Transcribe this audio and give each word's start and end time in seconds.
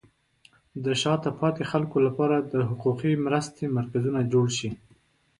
د 0.83 0.85
شاته 1.01 1.29
پاتې 1.39 1.63
خلکو 1.71 1.97
لپاره 2.07 2.37
د 2.53 2.55
حقوقي 2.69 3.13
مرستې 3.25 3.63
مرکزونه 3.77 4.19
جوړ 4.31 4.45
شي. 4.57 4.69